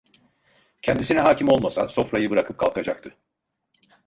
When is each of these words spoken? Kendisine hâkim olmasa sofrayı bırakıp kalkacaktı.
Kendisine 0.81 1.19
hâkim 1.19 1.47
olmasa 1.49 1.87
sofrayı 1.87 2.29
bırakıp 2.29 2.57
kalkacaktı. 2.57 3.17